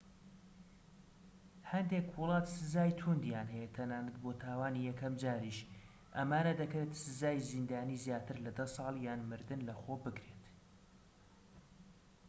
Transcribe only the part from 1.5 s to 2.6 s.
هەندێک وڵات